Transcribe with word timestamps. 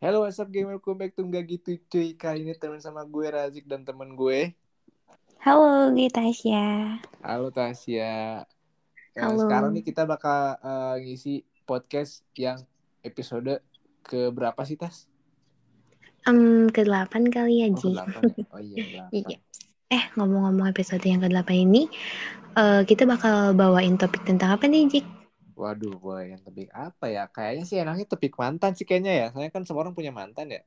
Hello, 0.00 0.24
what's 0.24 0.40
up 0.40 0.48
game? 0.48 0.72
Welcome 0.72 0.96
back 0.96 1.12
to 1.12 1.20
Nggak 1.20 1.44
Gitu 1.46 1.76
Cuy. 1.84 2.16
Kali 2.16 2.40
ini 2.40 2.56
temen 2.56 2.80
sama 2.80 3.04
gue 3.04 3.26
Razik 3.28 3.68
dan 3.68 3.84
temen 3.84 4.16
gue. 4.16 4.56
Halo, 5.44 5.92
gue 5.92 6.08
Tasya. 6.08 6.96
Halo 7.20 7.52
Tasya. 7.52 8.40
Eh, 9.12 9.20
Halo. 9.20 9.44
sekarang 9.44 9.76
nih 9.76 9.84
kita 9.84 10.08
bakal 10.08 10.56
eh, 10.56 10.94
ngisi 11.04 11.44
podcast 11.68 12.24
yang 12.32 12.64
episode 13.04 13.60
ke 14.00 14.32
berapa 14.32 14.64
sih 14.64 14.80
Tas? 14.80 15.04
Em, 16.24 16.68
ke-8 16.68 17.28
kali 17.28 17.64
ya, 17.64 17.68
Oh, 17.68 17.76
Ji. 17.76 17.92
ke-8 17.92 18.24
ya? 18.24 18.44
Oh 18.56 18.60
iya, 18.60 18.76
ke-8. 19.04 19.12
Iya. 19.12 19.36
Eh, 19.90 20.04
ngomong-ngomong 20.16 20.64
episode 20.72 21.04
yang 21.04 21.20
ke-8 21.20 21.50
ini, 21.52 21.92
eh, 22.56 22.82
kita 22.88 23.04
bakal 23.04 23.52
bawain 23.52 24.00
topik 24.00 24.24
tentang 24.24 24.56
apa 24.56 24.64
nih, 24.64 24.88
Jik? 24.88 25.19
Waduh, 25.60 26.00
boy, 26.00 26.32
yang 26.32 26.40
topik 26.40 26.72
apa 26.72 27.12
ya? 27.12 27.28
Kayaknya 27.28 27.64
sih 27.68 27.76
enaknya 27.76 28.08
topik 28.08 28.32
mantan 28.40 28.72
sih 28.72 28.88
kayaknya 28.88 29.12
ya. 29.12 29.26
Soalnya 29.28 29.52
kan 29.52 29.68
semua 29.68 29.84
orang 29.84 29.92
punya 29.92 30.08
mantan 30.08 30.48
ya. 30.48 30.64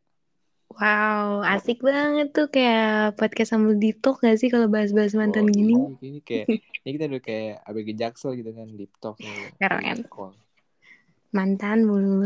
Wow, 0.73 1.41
asik 1.45 1.81
banget 1.81 2.33
tuh 2.33 2.49
kayak 2.49 3.13
podcast 3.17 3.53
sama 3.53 3.73
Dito 3.77 4.17
gak 4.17 4.37
sih 4.41 4.49
kalau 4.49 4.65
bahas-bahas 4.69 5.13
mantan 5.13 5.49
Oh, 5.49 5.53
gini? 5.53 5.73
iya, 5.73 5.97
Ini 6.01 6.19
kayak, 6.25 6.47
ini 6.81 6.89
kita 6.97 7.05
udah 7.09 7.21
kayak 7.21 7.55
ABG 7.65 7.89
Jaksel 7.93 8.31
gitu 8.37 8.49
kan, 8.53 8.67
deep 8.73 8.93
talk. 8.97 9.17
Keren. 9.61 9.97
Mantan 11.29 11.85
mulu. 11.85 12.25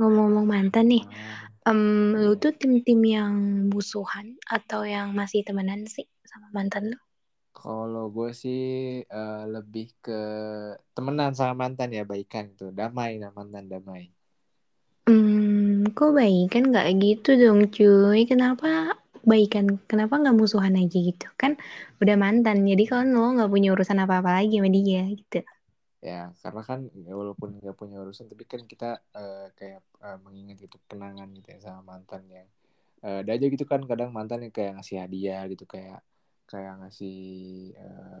Ngomong-ngomong 0.00 0.46
mantan 0.48 0.88
nih, 0.88 1.04
Ah. 1.68 1.72
em, 1.72 2.16
lu 2.16 2.32
tuh 2.40 2.56
tim-tim 2.56 3.00
yang 3.04 3.32
musuhan 3.68 4.40
atau 4.48 4.84
yang 4.88 5.12
masih 5.12 5.44
temenan 5.44 5.84
sih 5.84 6.08
sama 6.24 6.48
mantan 6.56 6.92
lu? 6.92 6.98
Kalau 7.60 8.02
gue 8.14 8.28
sih 8.42 8.58
eh, 9.16 9.34
lebih 9.54 9.84
ke 10.04 10.12
temenan 10.94 11.32
sama 11.38 11.54
mantan 11.62 11.90
ya 11.96 12.02
baikan 12.10 12.44
gitu 12.52 12.64
damai 12.78 13.10
nah 13.20 13.30
mantan 13.38 13.64
damai 13.72 14.02
Hmm, 15.08 15.84
kok 15.96 16.10
baikan 16.18 16.62
nggak 16.70 16.86
gitu 17.04 17.28
dong 17.42 17.60
cuy? 17.76 18.20
Kenapa 18.30 18.68
baikan? 19.30 19.64
Kenapa 19.90 20.14
nggak 20.20 20.36
musuhan 20.40 20.74
aja 20.80 20.96
gitu? 21.08 21.26
Kan 21.40 21.52
udah 22.02 22.16
mantan, 22.24 22.56
jadi 22.70 22.82
kan 22.92 23.04
lo 23.16 23.20
nggak 23.34 23.50
punya 23.54 23.68
urusan 23.74 23.98
apa-apa 24.04 24.30
lagi 24.38 24.54
sama 24.58 24.70
dia 24.76 25.00
gitu. 25.20 25.38
ya 26.00 26.32
karena 26.42 26.62
kan 26.68 26.80
ya 27.06 27.12
walaupun 27.20 27.48
nggak 27.60 27.76
punya 27.80 27.96
urusan 28.04 28.26
tapi 28.32 28.44
kan 28.48 28.62
kita 28.72 28.86
eh, 29.20 29.46
kayak 29.58 29.80
eh, 30.06 30.18
mengingat 30.24 30.56
gitu 30.64 30.76
kenangan 30.88 31.28
gitu 31.36 31.48
ya 31.54 31.58
sama 31.66 31.80
mantan 31.92 32.22
yang 32.36 32.48
eh, 33.06 33.18
ada 33.24 33.30
aja 33.36 33.46
gitu 33.54 33.64
kan 33.72 33.80
kadang 33.90 34.10
mantan 34.16 34.40
yang 34.48 34.54
kayak 34.56 34.72
ngasih 34.80 34.96
hadiah 35.04 35.42
gitu 35.52 35.64
kayak 35.68 36.00
kayak 36.50 36.74
ngasih 36.82 37.18
eh, 37.78 38.20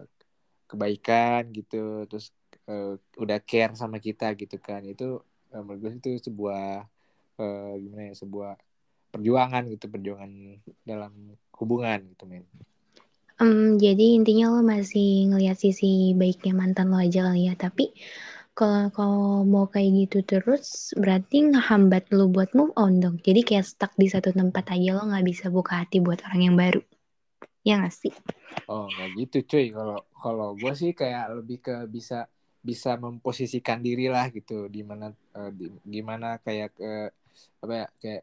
kebaikan 0.70 1.50
gitu 1.50 2.06
terus 2.06 2.30
eh, 2.70 2.94
udah 3.18 3.38
care 3.42 3.74
sama 3.74 3.98
kita 3.98 4.32
gitu 4.38 4.56
kan 4.62 4.86
itu 4.86 5.18
eh, 5.50 5.62
menurut 5.62 5.80
gue 5.82 5.92
itu 5.98 6.30
sebuah 6.30 6.86
eh, 7.42 7.72
gimana 7.82 8.02
ya 8.10 8.14
sebuah 8.14 8.52
perjuangan 9.10 9.66
gitu 9.74 9.90
perjuangan 9.90 10.30
dalam 10.86 11.34
hubungan 11.58 11.98
gitu 12.14 12.24
men 12.30 12.46
Em, 13.40 13.80
jadi 13.80 14.20
intinya 14.20 14.52
lo 14.52 14.60
masih 14.60 15.32
ngelihat 15.32 15.56
sisi 15.56 16.12
baiknya 16.12 16.52
mantan 16.52 16.92
lo 16.92 17.00
aja 17.00 17.24
kali 17.24 17.48
ya. 17.48 17.56
Tapi 17.56 17.88
kalau 18.52 18.92
kalau 18.92 19.48
mau 19.48 19.64
kayak 19.64 19.90
gitu 20.04 20.18
terus, 20.28 20.92
berarti 20.92 21.48
ngehambat 21.48 22.12
lo 22.12 22.28
buat 22.28 22.52
move 22.52 22.76
on 22.76 23.00
dong. 23.00 23.16
Jadi 23.24 23.40
kayak 23.48 23.64
stuck 23.64 23.96
di 23.96 24.12
satu 24.12 24.36
tempat 24.36 24.64
aja 24.76 24.90
lo 24.92 25.08
nggak 25.08 25.24
bisa 25.24 25.48
buka 25.48 25.72
hati 25.80 26.04
buat 26.04 26.20
orang 26.28 26.40
yang 26.52 26.56
baru. 26.60 26.84
Ya 27.64 27.74
nggak 27.78 27.94
sih? 27.94 28.12
oh 28.70 28.82
nggak 28.92 29.08
gitu 29.18 29.36
cuy. 29.50 29.64
Kalau 29.76 29.96
kalau 30.22 30.48
gue 30.60 30.72
sih 30.80 30.90
kayak 31.00 31.22
lebih 31.38 31.56
ke 31.66 31.72
bisa 31.96 32.14
bisa 32.68 32.90
memposisikan 33.04 33.78
diri 33.86 34.02
lah 34.14 34.26
gitu. 34.36 34.52
Di 34.74 34.80
mana 34.90 35.04
eh, 35.38 35.50
di- 35.58 35.80
gimana 35.94 36.26
kayak 36.44 36.68
ke 36.78 36.84
apa 37.62 37.72
ya 37.80 37.86
kayak 38.02 38.22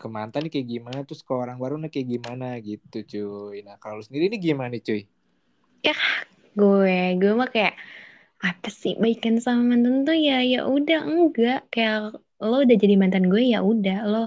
ke 0.00 0.06
mantan 0.16 0.40
nih 0.44 0.52
kayak 0.54 0.68
gimana 0.74 0.98
terus 1.06 1.22
ke 1.28 1.32
orang 1.42 1.58
baru 1.62 1.74
nih 1.82 1.90
kayak 1.94 2.08
gimana 2.14 2.46
gitu 2.68 2.96
cuy. 3.12 3.56
Nah 3.66 3.76
kalau 3.82 3.96
lu 4.00 4.04
sendiri 4.08 4.24
nih 4.32 4.40
gimana 4.48 4.70
nih 4.74 4.82
cuy? 4.88 5.02
Gue 6.58 7.14
gue 7.20 7.32
mah 7.38 7.48
kayak 7.54 7.74
apa 8.48 8.68
sih 8.80 8.92
baikan 9.02 9.34
sama 9.44 9.62
mantan 9.70 9.94
tuh 10.06 10.16
ya 10.26 10.34
ya 10.52 10.58
udah 10.74 10.98
enggak. 11.10 11.58
Kayak 11.72 11.96
lo 12.48 12.56
udah 12.64 12.76
jadi 12.82 12.94
mantan 13.02 13.24
gue 13.32 13.42
ya 13.52 13.58
udah. 13.72 13.96
Lo 14.10 14.18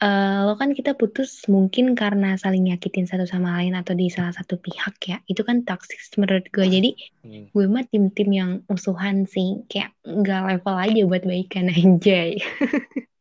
eh, 0.00 0.40
lo 0.48 0.56
kan 0.56 0.72
kita 0.72 0.96
putus 0.96 1.44
mungkin 1.46 1.92
karena 1.92 2.34
saling 2.40 2.72
nyakitin 2.72 3.04
satu 3.04 3.28
sama 3.28 3.60
lain 3.60 3.76
atau 3.76 3.92
di 3.92 4.08
salah 4.08 4.32
satu 4.32 4.56
pihak 4.56 4.96
ya. 5.04 5.16
Itu 5.28 5.44
kan 5.44 5.62
toxic 5.68 6.00
menurut 6.16 6.48
gue 6.50 6.66
jadi 6.66 6.90
Hmm. 7.20 7.52
gue 7.52 7.66
mah 7.68 7.84
tim-tim 7.84 8.28
yang 8.32 8.50
musuhan 8.64 9.28
sih. 9.28 9.60
Kayak 9.68 9.92
nggak 10.02 10.42
level 10.48 10.76
aja 10.76 11.00
buat 11.04 11.22
baikan 11.28 11.68
anjay. 11.76 12.40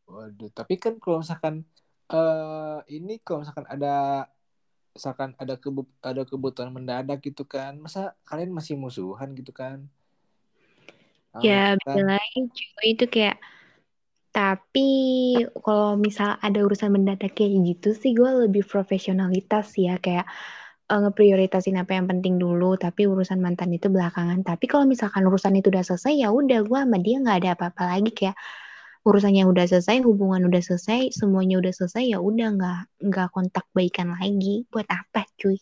Waduh, 0.07 0.49
tapi 0.55 0.79
kan 0.79 0.95
kalau 0.97 1.21
misalkan 1.21 1.67
eh 2.09 2.77
ini 2.95 3.21
kalau 3.21 3.45
misalkan 3.45 3.67
ada 3.69 4.25
misalkan 4.95 5.31
ada 5.37 5.55
kebu 5.55 5.85
ada 6.01 6.23
kebutuhan 6.25 6.71
mendadak 6.73 7.19
gitu 7.21 7.45
kan, 7.45 7.77
masa 7.77 8.17
kalian 8.25 8.51
masih 8.55 8.75
musuhan 8.79 9.31
gitu 9.37 9.53
kan? 9.53 9.85
Ya 11.39 11.77
cuy. 11.85 12.17
Itu 12.83 13.05
kayak 13.05 13.37
tapi 14.35 14.89
kalau 15.65 15.97
misal 16.05 16.29
ada 16.45 16.59
urusan 16.65 16.91
mendadak 16.95 17.31
kayak 17.37 17.51
gitu 17.69 17.87
sih 18.01 18.11
gue 18.19 18.29
lebih 18.45 18.63
profesionalitas 18.73 19.65
ya 19.85 19.97
kayak 20.05 20.25
eh, 20.91 20.99
ngeprioritasin 21.03 21.77
apa 21.81 21.91
yang 21.97 22.07
penting 22.11 22.35
dulu 22.43 22.77
tapi 22.85 23.01
urusan 23.11 23.39
mantan 23.45 23.69
itu 23.77 23.87
belakangan. 23.95 24.39
Tapi 24.49 24.65
kalau 24.71 24.85
misalkan 24.93 25.23
urusan 25.29 25.53
itu 25.59 25.67
udah 25.73 25.83
selesai 25.89 26.13
ya 26.23 26.27
udah 26.39 26.59
gue 26.69 26.79
sama 26.85 26.97
dia 27.05 27.15
nggak 27.23 27.37
ada 27.45 27.49
apa-apa 27.57 27.83
lagi 27.97 28.11
kayak 28.19 28.37
urusannya 29.07 29.43
udah 29.51 29.65
selesai 29.71 29.97
hubungan 30.07 30.41
udah 30.49 30.61
selesai 30.67 30.99
semuanya 31.19 31.55
udah 31.61 31.73
selesai 31.79 32.03
ya 32.13 32.17
udah 32.29 32.47
nggak 32.57 32.79
nggak 33.09 33.27
kontak 33.35 33.65
baikan 33.75 34.09
lagi. 34.15 34.65
Buat 34.73 34.87
apa 34.91 35.21
cuy? 35.39 35.57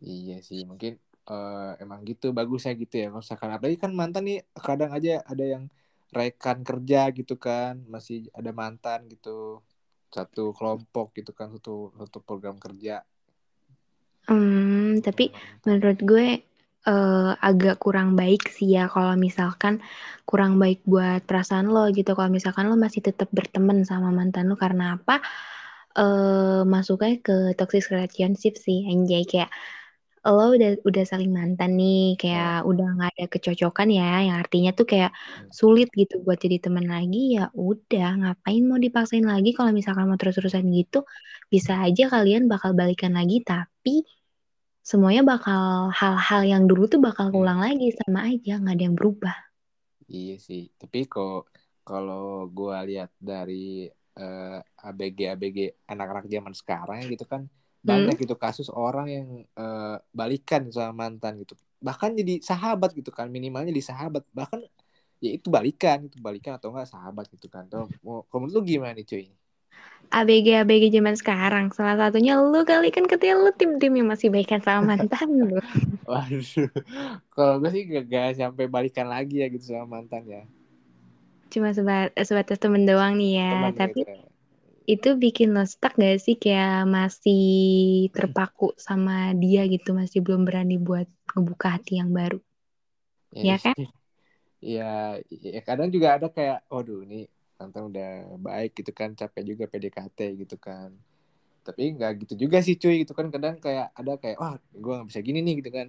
Iya 0.00 0.34
sih, 0.48 0.60
mungkin 0.70 0.92
eh, 1.30 1.70
emang 1.82 2.00
gitu 2.08 2.26
bagusnya 2.38 2.72
gitu 2.82 2.94
ya. 3.00 3.06
Kalau 3.12 3.20
misalkan 3.24 3.50
apalagi 3.56 3.78
kan 3.84 3.92
mantan 4.00 4.22
nih 4.28 4.36
kadang 4.66 4.90
aja 4.96 5.10
ada 5.32 5.44
yang 5.52 5.64
rekan 6.10 6.66
kerja 6.66 7.10
gitu 7.14 7.34
kan, 7.38 7.82
masih 7.86 8.26
ada 8.34 8.50
mantan 8.50 9.06
gitu. 9.10 9.62
Satu 10.10 10.50
kelompok 10.58 11.14
gitu 11.18 11.30
kan, 11.30 11.54
satu 11.54 11.94
satu 11.98 12.18
program 12.22 12.58
kerja. 12.58 13.06
Hmm, 14.30 15.02
tapi 15.02 15.34
menurut 15.66 15.98
gue 16.02 16.26
eh, 16.86 17.32
agak 17.50 17.76
kurang 17.82 18.14
baik 18.14 18.46
sih 18.46 18.78
ya 18.78 18.86
kalau 18.86 19.14
misalkan 19.18 19.82
kurang 20.28 20.58
baik 20.62 20.82
buat 20.86 21.26
perasaan 21.26 21.66
lo 21.70 21.90
gitu. 21.90 22.14
Kalau 22.14 22.30
misalkan 22.30 22.70
lo 22.70 22.76
masih 22.78 23.02
tetap 23.02 23.28
berteman 23.34 23.82
sama 23.86 24.10
mantan 24.14 24.50
lo 24.50 24.56
karena 24.58 24.98
apa? 24.98 25.22
Eh 25.98 26.62
masuknya 26.66 27.18
ke 27.18 27.36
toxic 27.58 27.90
relationship 27.90 28.54
sih 28.58 28.86
anjay 28.86 29.26
kayak 29.26 29.50
lo 30.26 30.42
udah 30.56 30.70
udah 30.88 31.04
saling 31.10 31.30
mantan 31.38 31.70
nih 31.80 31.96
kayak 32.20 32.50
udah 32.70 32.84
nggak 32.94 33.10
ada 33.16 33.24
kecocokan 33.34 33.88
ya 33.98 34.04
yang 34.26 34.36
artinya 34.42 34.70
tuh 34.78 34.86
kayak 34.92 35.10
sulit 35.58 35.88
gitu 36.00 36.14
buat 36.24 36.38
jadi 36.44 36.56
teman 36.64 36.86
lagi 36.94 37.18
ya 37.36 37.42
udah 37.68 38.04
ngapain 38.20 38.62
mau 38.68 38.78
dipaksain 38.84 39.24
lagi 39.32 39.48
kalau 39.56 39.70
misalkan 39.78 40.04
mau 40.08 40.18
terus-terusan 40.20 40.64
gitu 40.78 40.96
bisa 41.52 41.72
aja 41.86 42.02
kalian 42.14 42.42
bakal 42.52 42.70
balikan 42.80 43.12
lagi 43.18 43.34
tapi 43.48 43.90
semuanya 44.90 45.22
bakal 45.32 45.62
hal-hal 46.00 46.42
yang 46.52 46.62
dulu 46.70 46.84
tuh 46.92 47.00
bakal 47.08 47.26
Hmm. 47.32 47.40
ulang 47.40 47.60
lagi 47.66 47.86
sama 48.00 48.18
aja 48.30 48.52
nggak 48.60 48.74
ada 48.76 48.84
yang 48.88 48.96
berubah. 49.00 49.36
Iya 50.14 50.32
sih, 50.46 50.60
tapi 50.80 50.98
kok 51.12 51.30
kalau 51.86 52.18
gua 52.56 52.76
lihat 52.88 53.10
dari 53.30 53.54
eh, 54.18 54.46
ABG 54.86 55.18
ABG 55.32 55.58
anak-anak 55.92 56.24
zaman 56.34 56.54
sekarang 56.60 56.98
gitu 57.12 57.24
kan 57.32 57.42
banyak 57.90 58.14
gitu 58.22 58.34
kasus 58.44 58.68
orang 58.72 59.06
yang 59.16 59.26
eh, 59.60 59.96
balikan 60.18 60.62
sama 60.74 60.92
mantan 61.08 61.32
gitu. 61.42 61.54
Bahkan 61.86 62.10
jadi 62.20 62.32
sahabat 62.50 62.90
gitu 62.98 63.10
kan, 63.18 63.26
minimalnya 63.36 63.72
di 63.78 63.82
sahabat. 63.90 64.22
Bahkan 64.38 64.60
ya 65.24 65.30
itu 65.38 65.48
balikan, 65.56 65.98
itu 66.08 66.18
balikan 66.26 66.52
atau 66.58 66.68
enggak 66.72 66.88
sahabat 66.94 67.24
gitu 67.34 67.46
kan. 67.54 67.64
Tuh, 67.72 67.88
mau 68.06 68.24
menurut 68.42 68.54
lu 68.56 68.62
gimana 68.72 68.92
nih 68.98 69.06
cuy? 69.10 69.24
ABG 70.18 70.46
ABG 70.60 70.84
zaman 70.96 71.16
sekarang 71.20 71.66
salah 71.76 71.96
satunya 72.00 72.32
lu 72.52 72.60
kali 72.70 72.88
kan 72.96 73.04
katanya 73.10 73.34
lu 73.44 73.50
tim-tim 73.60 73.92
yang 73.98 74.08
masih 74.12 74.28
baikan 74.34 74.60
sama 74.66 74.80
mantan 74.96 75.28
lu 75.50 75.58
Waduh, 76.10 76.42
kalau 77.34 77.54
gue 77.62 77.70
sih 77.74 77.82
gak, 77.92 78.04
gak 78.12 78.26
sampai 78.40 78.64
balikan 78.74 79.06
lagi 79.14 79.34
ya 79.42 79.46
gitu 79.54 79.64
sama 79.70 79.86
mantan 80.00 80.22
ya. 80.34 80.40
cuma 81.52 81.68
seba- 81.76 82.12
sebatas 82.28 82.58
temen 82.62 82.82
doang 82.88 83.12
nih 83.20 83.30
ya 83.40 83.46
Teman 83.48 83.72
tapi 83.80 83.98
gitu 83.98 84.04
ya. 84.08 84.29
Itu 84.94 85.08
bikin 85.22 85.48
lo 85.56 85.62
stuck 85.72 85.94
gak 86.02 86.16
sih 86.24 86.36
kayak 86.44 86.86
masih 86.96 87.40
terpaku 88.16 88.66
sama 88.86 89.12
dia 89.42 89.62
gitu 89.74 89.90
masih 90.00 90.18
belum 90.26 90.42
berani 90.48 90.76
buat 90.88 91.08
ngebuka 91.34 91.66
hati 91.78 91.92
yang 92.00 92.10
baru 92.18 92.38
Ya 93.42 93.58
kan? 93.58 93.74
Iya, 94.66 94.84
ya 95.54 95.60
kadang 95.68 95.88
juga 95.94 96.08
ada 96.16 96.26
kayak, 96.36 96.58
waduh 96.72 97.00
ini 97.06 97.16
mantan 97.58 97.82
udah 97.90 98.06
baik 98.46 98.70
gitu 98.78 98.92
kan, 99.00 99.10
capek 99.20 99.42
juga 99.50 99.64
PDKT 99.72 100.18
gitu 100.42 100.56
kan. 100.66 100.90
Tapi 101.66 101.82
nggak 101.96 102.12
gitu 102.24 102.34
juga 102.44 102.58
sih 102.66 102.76
cuy 102.82 102.94
gitu 103.04 103.12
kan, 103.18 103.28
kadang 103.34 103.56
kayak 103.64 103.86
ada 104.00 104.12
kayak, 104.22 104.36
wah 104.42 104.54
gue 104.84 104.92
nggak 104.96 105.08
bisa 105.10 105.20
gini 105.28 105.38
nih 105.46 105.54
gitu 105.60 105.70
kan. 105.78 105.88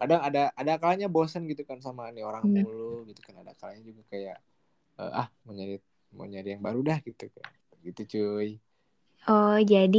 Kadang 0.00 0.20
ada 0.28 0.40
ada 0.60 0.72
kalanya 0.82 1.08
bosan 1.14 1.42
gitu 1.52 1.62
kan 1.70 1.78
sama 1.86 2.02
nih 2.14 2.24
orang 2.30 2.44
Hmm. 2.44 2.54
mulu 2.54 3.04
gitu 3.10 3.20
kan, 3.26 3.34
ada 3.42 3.52
kalanya 3.60 3.82
juga 3.90 4.02
kayak, 4.12 4.36
eh, 5.00 5.12
ah 5.20 5.28
mau 5.46 5.52
nyari 5.58 5.76
mau 6.16 6.26
nyari 6.32 6.48
yang 6.54 6.62
baru 6.66 6.80
dah 6.88 6.98
gitu 7.08 7.26
kan 7.36 7.46
gitu 7.86 8.02
cuy 8.12 8.48
Oh, 9.32 9.54
jadi 9.72 9.98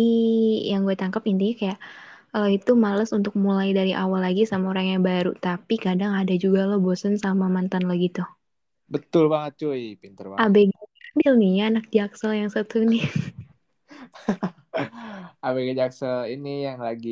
yang 0.70 0.82
gue 0.88 0.96
tangkap 1.02 1.24
intinya 1.32 1.56
kayak 1.62 1.80
lo 2.40 2.48
itu 2.58 2.72
males 2.86 3.10
untuk 3.18 3.34
mulai 3.46 3.70
dari 3.80 3.92
awal 4.04 4.20
lagi 4.28 4.44
sama 4.52 4.66
orang 4.74 4.88
yang 4.94 5.04
baru, 5.10 5.32
tapi 5.48 5.76
kadang 5.86 6.12
ada 6.22 6.34
juga 6.44 6.62
lo 6.70 6.78
bosen 6.86 7.14
sama 7.24 7.46
mantan 7.56 7.84
lo 7.90 7.94
gitu. 8.06 8.22
betul 8.94 9.24
banget 9.34 9.54
cuy 9.62 9.82
pinter 10.02 10.26
banget 10.36 10.54
ABG 10.56 10.72
ambil 11.12 11.34
nih 11.42 11.54
anak 11.68 11.86
jaksel 11.96 12.32
yang 12.40 12.50
satu 12.56 12.78
nih. 12.92 13.04
ABG 15.46 15.70
Jaksel 15.80 16.18
ini 16.34 16.50
yang 16.68 16.80
lagi 16.88 17.10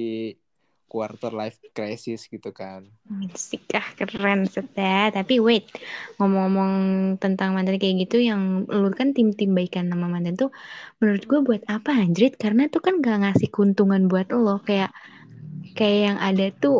quarter 0.91 1.31
life 1.41 1.57
crisis 1.75 2.21
gitu 2.33 2.49
kan 2.61 2.81
Sik 3.47 3.63
ah 3.79 3.87
keren 3.97 4.41
set 4.53 4.67
ya. 4.77 5.09
Tapi 5.17 5.33
wait, 5.47 5.65
ngomong-ngomong 6.17 6.71
tentang 7.23 7.49
mantan 7.55 7.75
kayak 7.81 7.95
gitu 8.07 8.17
yang 8.29 8.41
lu 8.81 8.87
kan 8.99 9.09
tim-tim 9.17 9.49
baikan 9.57 9.85
sama 9.91 10.05
mantan 10.13 10.35
tuh 10.41 10.49
menurut 10.99 11.23
gue 11.29 11.39
buat 11.47 11.61
apa 11.75 11.91
anjrit? 12.03 12.33
Karena 12.43 12.61
tuh 12.73 12.81
kan 12.85 12.93
gak 13.05 13.17
ngasih 13.23 13.49
keuntungan 13.53 14.01
buat 14.11 14.27
lo 14.45 14.61
kayak 14.67 14.91
kayak 15.77 15.99
yang 16.07 16.17
ada 16.27 16.45
tuh 16.63 16.75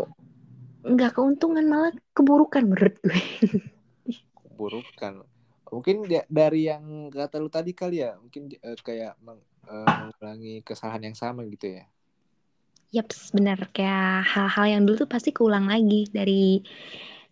nggak 0.94 1.12
keuntungan 1.16 1.66
malah 1.72 1.92
keburukan 2.18 2.64
menurut 2.70 2.96
gue. 3.06 3.22
keburukan 4.44 5.14
mungkin 5.74 5.96
dari 6.38 6.60
yang 6.70 6.84
kata 7.16 7.36
lu 7.44 7.50
tadi 7.58 7.72
kali 7.82 7.96
ya 8.04 8.10
mungkin 8.24 8.44
eh, 8.68 8.78
kayak 8.88 9.12
meng- 9.26 9.48
eh, 9.72 9.92
mengulangi 10.00 10.50
kesalahan 10.68 11.04
yang 11.08 11.18
sama 11.24 11.42
gitu 11.54 11.66
ya 11.80 11.84
Yaps, 12.92 13.32
bener 13.32 13.72
kayak 13.72 14.28
hal-hal 14.28 14.66
yang 14.68 14.82
dulu 14.84 15.08
tuh 15.08 15.12
pasti 15.12 15.32
keulang 15.32 15.64
lagi 15.64 16.12
dari 16.12 16.60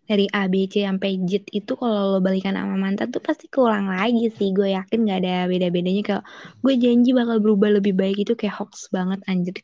dari 0.08 0.24
A 0.32 0.48
B 0.48 0.72
C 0.72 0.88
sampai 0.88 1.20
Z 1.28 1.52
itu 1.52 1.76
kalau 1.76 2.16
lo 2.16 2.20
balikan 2.24 2.56
sama 2.56 2.80
mantan 2.80 3.12
tuh 3.12 3.20
pasti 3.20 3.52
keulang 3.52 3.92
lagi 3.92 4.32
sih. 4.32 4.56
Gue 4.56 4.72
yakin 4.72 5.04
nggak 5.04 5.20
ada 5.20 5.52
beda-bedanya 5.52 6.02
kayak 6.08 6.24
gue 6.64 6.74
janji 6.80 7.12
bakal 7.12 7.44
berubah 7.44 7.76
lebih 7.76 7.92
baik 7.92 8.24
itu 8.24 8.40
kayak 8.40 8.56
hoax 8.56 8.88
banget 8.88 9.20
anjir. 9.28 9.60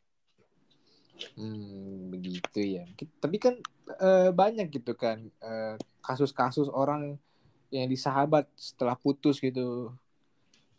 Hmm, 1.39 2.11
begitu 2.11 2.59
ya. 2.59 2.83
Tapi 3.23 3.37
kan 3.39 3.55
eh, 3.95 4.35
banyak 4.35 4.67
gitu 4.75 4.99
kan 4.99 5.23
eh, 5.39 5.79
kasus-kasus 6.03 6.67
orang 6.75 7.15
yang 7.71 7.87
disahabat 7.87 8.51
setelah 8.59 8.99
putus 8.99 9.39
gitu. 9.39 9.95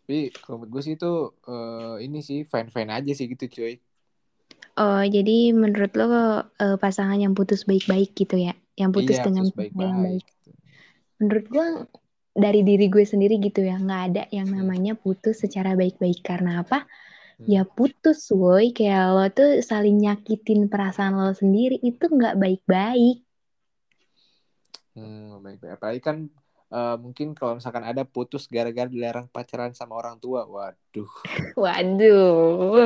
Tapi 0.05 0.29
kalau 0.45 0.61
menurut 0.61 0.77
gue 0.77 0.81
sih 0.85 0.93
itu 0.93 1.33
eh, 1.49 2.05
ini 2.05 2.21
sih 2.21 2.45
fine-fine 2.45 3.01
aja 3.01 3.11
sih 3.17 3.25
gitu 3.25 3.49
cuy. 3.49 3.81
Oh, 4.77 5.01
jadi 5.15 5.31
menurut 5.61 5.91
lo 5.99 6.05
eh, 6.63 6.77
pasangan 6.83 7.17
yang 7.23 7.33
putus 7.37 7.65
baik-baik 7.69 8.09
gitu 8.13 8.35
ya? 8.37 8.53
Yang 8.79 8.91
putus 8.95 9.17
Iya, 9.17 9.23
dengan 9.25 9.45
putus 9.49 9.73
cara 9.73 9.83
yang 9.89 10.01
baik-baik. 10.01 10.03
baik. 10.05 10.25
Menurut 11.19 11.45
gue 11.49 11.67
dari 12.37 12.61
diri 12.69 12.85
gue 12.93 13.05
sendiri 13.11 13.35
gitu 13.41 13.65
ya, 13.65 13.75
nggak 13.81 14.01
ada 14.13 14.23
yang 14.37 14.47
Hmm. 14.47 14.57
namanya 14.57 14.93
putus 15.03 15.41
secara 15.43 15.73
baik-baik. 15.73 16.19
Karena 16.21 16.61
apa? 16.61 16.85
Hmm. 17.39 17.45
Ya 17.53 17.61
putus 17.65 18.19
woi, 18.41 18.65
kayak 18.77 19.03
lo 19.15 19.25
tuh 19.37 19.49
saling 19.69 19.97
nyakitin 20.03 20.69
perasaan 20.71 21.13
lo 21.17 21.31
sendiri 21.33 21.75
itu 21.81 22.05
nggak 22.17 22.35
baik-baik. 22.43 23.17
Hmm, 24.95 25.39
baik-baik. 25.43 25.71
Apalagi 25.77 26.01
kan 26.07 26.17
eh, 26.71 26.95
mungkin 26.99 27.37
kalau 27.37 27.59
misalkan 27.59 27.85
ada 27.85 28.03
putus 28.03 28.47
gara-gara 28.51 28.89
dilarang 28.89 29.27
pacaran 29.31 29.71
sama 29.71 29.95
orang 29.95 30.17
tua. 30.19 30.43
Waduh. 30.47 31.09
Waduh, 31.57 32.85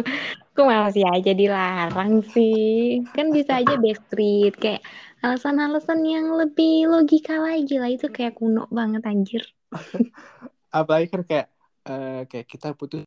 kok 0.55 0.67
masih 0.67 1.03
aja 1.07 1.31
dilarang 1.35 2.23
sih? 2.33 3.03
Kan 3.15 3.35
bisa 3.35 3.59
aja 3.59 3.75
backstreet, 3.75 4.55
kayak 4.55 4.81
alasan-alasan 5.21 5.99
yang 6.07 6.33
lebih 6.39 6.87
logika 6.87 7.35
lagi 7.37 7.77
lah. 7.77 7.89
Itu 7.91 8.07
kayak 8.09 8.39
kuno 8.39 8.71
banget 8.71 9.03
anjir. 9.03 9.43
Apalagi 10.71 11.07
kan 11.11 11.21
kayak 11.27 11.47
eh, 11.87 12.21
kayak 12.31 12.47
kita 12.47 12.71
putus 12.79 13.03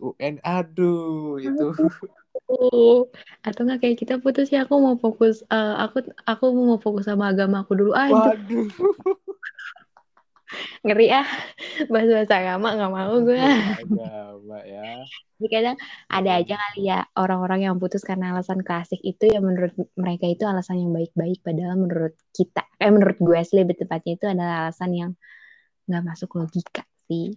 UN. 0.00 0.40
Aduh, 0.42 1.38
itu. 1.38 1.70
Oh, 2.50 3.06
atau 3.46 3.60
nggak 3.62 3.78
kayak 3.78 3.96
kita 4.00 4.14
putus 4.18 4.50
ya 4.50 4.66
aku 4.66 4.74
mau 4.82 4.96
fokus, 4.98 5.46
eh, 5.48 5.74
aku 5.80 6.02
aku 6.26 6.44
mau 6.50 6.78
fokus 6.82 7.06
sama 7.06 7.30
agama 7.30 7.62
aku 7.62 7.72
dulu. 7.78 7.92
Aduh, 7.94 8.16
Waduh. 8.16 8.66
Ngeri 10.84 11.08
ah, 11.08 11.24
bahas-bahas 11.92 12.28
agama 12.28 12.76
nggak 12.76 12.92
mau 12.92 13.14
gue. 13.24 13.40
Agama 13.40 14.58
ya. 14.68 15.00
Jadi 15.40 15.48
kadang 15.48 15.76
ada 16.12 16.30
aja 16.36 16.54
kali 16.60 16.80
ya 16.92 17.08
orang-orang 17.16 17.60
yang 17.64 17.74
putus 17.80 18.04
karena 18.04 18.36
alasan 18.36 18.60
klasik 18.60 19.00
itu 19.00 19.32
ya 19.32 19.40
menurut 19.40 19.72
mereka 19.96 20.28
itu 20.28 20.44
alasan 20.44 20.84
yang 20.84 20.92
baik-baik 20.92 21.40
padahal 21.40 21.80
menurut 21.80 22.14
kita 22.36 22.68
eh 22.76 22.92
menurut 22.92 23.16
gue 23.16 23.38
sih 23.48 23.56
lebih 23.56 23.80
tepatnya 23.80 24.12
itu 24.20 24.26
adalah 24.28 24.68
alasan 24.68 24.90
yang 24.92 25.10
nggak 25.88 26.04
masuk 26.04 26.36
logika 26.36 26.84
sih. 27.08 27.32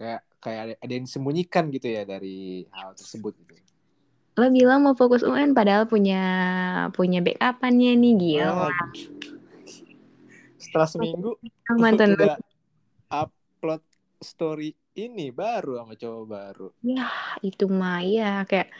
Kayak 0.00 0.24
kayak 0.40 0.60
ada, 0.64 0.74
ada 0.80 0.92
yang 0.96 1.04
disembunyikan 1.04 1.68
gitu 1.68 1.86
ya 1.92 2.08
dari 2.08 2.64
hal 2.72 2.96
tersebut 2.96 3.36
gitu. 3.44 3.60
Lo 4.40 4.48
bilang 4.48 4.88
mau 4.88 4.96
fokus 4.96 5.20
UN 5.20 5.52
padahal 5.52 5.84
punya 5.84 6.22
punya 6.96 7.20
backupannya 7.20 7.92
nih 7.92 8.12
gila. 8.16 8.72
Waduh. 8.72 9.37
Setelah 10.58 10.88
seminggu 10.90 11.38
Mantan 11.78 12.12
udah 12.18 12.36
upload 13.08 13.82
story 14.18 14.74
ini 14.98 15.30
baru 15.30 15.78
sama 15.78 15.94
cowok 15.94 16.24
baru. 16.26 16.68
ya 16.82 17.06
itu 17.46 17.70
mah 17.70 18.02
ya 18.02 18.42
kayak 18.50 18.74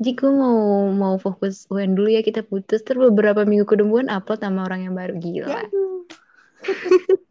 jika 0.00 0.32
mau 0.32 0.88
mau 0.88 1.20
fokus 1.20 1.68
UN 1.68 1.92
dulu 1.92 2.08
ya 2.08 2.24
kita 2.24 2.40
putus. 2.46 2.80
Terus 2.86 3.12
beberapa 3.12 3.44
minggu 3.44 3.68
kemudian 3.68 4.08
upload 4.08 4.40
sama 4.40 4.64
orang 4.64 4.88
yang 4.88 4.94
baru. 4.96 5.14
Gila. 5.20 5.60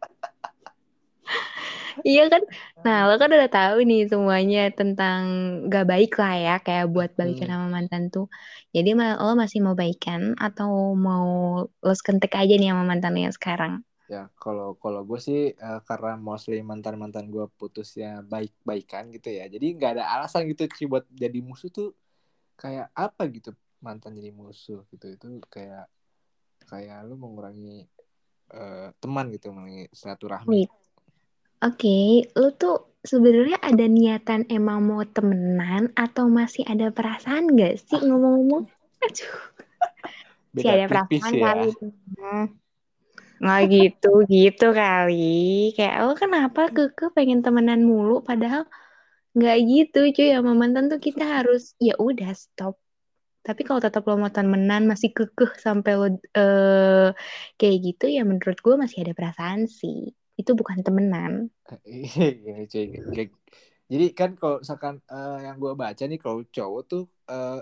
Iya 2.06 2.22
kan? 2.32 2.42
Nah, 2.84 2.96
lo 3.08 3.12
kan 3.20 3.30
udah 3.36 3.50
tahu 3.50 3.76
nih 3.88 4.00
semuanya 4.10 4.58
tentang 4.78 5.20
gak 5.72 5.84
baik 5.90 6.10
lah 6.20 6.32
ya, 6.38 6.54
kayak 6.64 6.86
buat 6.94 7.10
balikan 7.18 7.48
Hmm. 7.50 7.54
sama 7.58 7.66
mantan 7.76 8.02
tuh. 8.14 8.26
Jadi 8.74 8.88
lo 8.94 9.32
masih 9.42 9.58
mau 9.66 9.74
baikan 9.74 10.34
atau 10.38 10.94
mau 10.94 11.26
lo 11.86 11.92
sekentek 11.98 12.32
aja 12.38 12.52
nih 12.60 12.68
sama 12.70 12.84
mantan 12.90 13.12
lo 13.16 13.20
yang 13.26 13.34
sekarang? 13.34 13.72
Ya, 14.08 14.32
kalau 14.40 14.72
kalau 14.80 15.04
gue 15.04 15.20
sih 15.20 15.52
eh, 15.52 15.80
karena 15.88 16.16
mostly 16.16 16.64
mantan-mantan 16.64 17.28
gue 17.28 17.44
putusnya 17.60 18.24
baik-baikan 18.24 19.12
gitu 19.12 19.28
ya. 19.38 19.44
Jadi 19.52 19.66
nggak 19.76 19.90
ada 20.00 20.04
alasan 20.16 20.48
gitu 20.48 20.64
sih 20.78 20.88
buat 20.88 21.04
jadi 21.12 21.38
musuh 21.44 21.68
tuh 21.68 21.88
kayak 22.62 22.88
apa 22.96 23.22
gitu 23.36 23.50
mantan 23.86 24.12
jadi 24.18 24.30
musuh 24.32 24.80
gitu. 24.92 25.06
Itu 25.16 25.26
kayak 25.54 25.84
kayak 26.70 26.98
lu 27.08 27.14
mengurangi 27.20 27.84
eh, 28.54 28.88
teman 29.02 29.26
gitu, 29.34 29.46
mengurangi 29.54 29.88
silaturahmi. 29.92 30.60
Oke, 31.58 32.22
lo 32.38 32.54
tuh 32.54 32.74
sebenarnya 33.02 33.58
ada 33.58 33.84
niatan 33.90 34.46
emang 34.46 34.78
mau 34.88 35.02
temenan 35.02 35.90
atau 35.98 36.30
masih 36.30 36.62
ada 36.72 36.86
perasaan 36.94 37.50
gak 37.58 37.82
sih 37.82 37.98
ngomong-ngomong? 37.98 38.62
Aduh, 39.04 39.34
Beda 40.54 40.70
ada 40.78 40.86
perasaan 40.90 41.34
ya. 41.34 41.50
kali. 41.54 41.70
Nggak 43.42 43.60
gitu, 43.74 44.08
gitu 44.34 44.64
kali. 44.80 45.14
Kayak 45.76 45.94
lo 46.06 46.12
kenapa 46.22 46.60
keke 46.76 47.04
pengen 47.16 47.40
temenan 47.44 47.80
mulu 47.90 48.12
padahal 48.28 48.62
nggak 49.36 49.56
gitu 49.70 49.98
cuy 50.16 50.28
sama 50.34 50.52
mantan 50.60 50.84
tuh 50.92 51.00
kita 51.06 51.22
harus 51.36 51.62
ya 51.86 51.94
udah 52.08 52.30
stop. 52.44 52.74
Tapi 53.46 53.60
kalau 53.66 53.80
tetap 53.86 54.02
lo 54.08 54.14
mau 54.22 54.32
temenan 54.38 54.82
masih 54.90 55.10
kekeh 55.16 55.52
sampai 55.66 55.92
lo 56.00 56.06
eh, 56.38 57.08
kayak 57.58 57.76
gitu 57.86 58.04
ya 58.16 58.22
menurut 58.30 58.58
gue 58.66 58.74
masih 58.82 58.98
ada 59.04 59.12
perasaan 59.18 59.60
sih. 59.80 59.98
Itu 60.38 60.54
bukan 60.54 60.80
temenan. 60.80 61.50
Iya, 61.82 62.64
cuy. 62.64 62.86
Kayak- 63.12 63.36
Jadi 63.88 64.06
kan 64.12 64.30
kalau 64.36 64.60
misalkan 64.60 65.00
eh, 65.02 65.38
yang 65.44 65.56
gue 65.56 65.72
baca 65.72 66.04
nih 66.04 66.20
kalau 66.20 66.44
cowok 66.46 66.82
tuh 66.86 67.02
eh, 67.26 67.60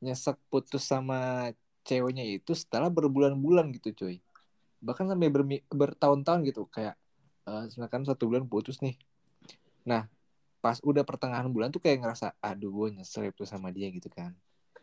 nyesek 0.00 0.36
putus 0.48 0.82
sama 0.82 1.52
ceweknya 1.86 2.26
itu 2.26 2.52
setelah 2.52 2.90
berbulan-bulan 2.90 3.70
gitu 3.76 3.94
cuy. 3.94 4.18
Bahkan 4.82 5.06
sampai 5.08 5.28
bermi- 5.30 5.64
bertahun-tahun 5.68 6.40
gitu 6.44 6.66
kayak 6.68 6.98
misalkan 7.46 8.02
satu 8.02 8.26
bulan 8.26 8.42
putus 8.44 8.82
nih. 8.82 8.98
Nah 9.86 10.10
pas 10.58 10.82
udah 10.82 11.06
pertengahan 11.06 11.46
bulan 11.46 11.70
tuh 11.70 11.78
kayak 11.78 12.02
ngerasa 12.02 12.34
aduh 12.42 12.74
gue 12.74 12.98
nyesel 12.98 13.30
itu 13.30 13.46
sama 13.46 13.70
dia 13.70 13.86
gitu 13.86 14.10
kan. 14.10 14.34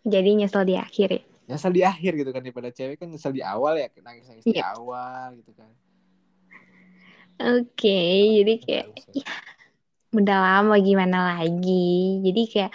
Jadi 0.07 0.39
nyesel 0.39 0.63
di 0.63 0.79
akhir 0.79 1.09
ya. 1.11 1.21
Nyesel 1.43 1.75
di 1.75 1.83
akhir 1.83 2.11
gitu 2.15 2.31
kan 2.31 2.39
daripada 2.39 2.71
cewek 2.71 2.95
kan 2.95 3.11
nyesel 3.11 3.35
di 3.35 3.43
awal 3.43 3.75
ya 3.75 3.91
nangis-nangis 3.99 4.47
di 4.47 4.55
Iya. 4.55 4.71
awal 4.79 5.35
gitu 5.43 5.51
kan. 5.51 5.67
Oke, 7.41 7.89
jadi 8.37 8.51
kayak 8.63 8.85
ya. 9.13 9.33
udah 10.19 10.37
lama 10.47 10.75
gimana 10.87 11.17
lagi. 11.33 11.71
Jadi 12.25 12.41
kayak 12.51 12.71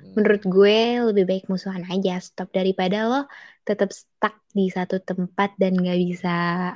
Hmm. 0.00 0.12
menurut 0.16 0.42
gue 0.54 0.76
lebih 1.08 1.24
baik 1.30 1.44
musuhan 1.52 1.84
aja 1.94 2.12
stop 2.28 2.48
daripada 2.58 2.96
lo 3.10 3.20
tetap 3.68 3.90
stuck 4.00 4.34
di 4.58 4.66
satu 4.76 4.96
tempat 5.10 5.50
dan 5.60 5.72
gak 5.86 5.98
bisa 6.06 6.30